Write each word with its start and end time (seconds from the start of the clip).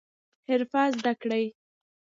حرفه 0.47 0.81
زده 0.95 1.13
کړئ 1.21 1.45